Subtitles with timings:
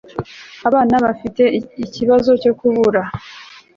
[0.67, 1.43] abana bafite
[1.85, 3.01] ikibazo cyo kubura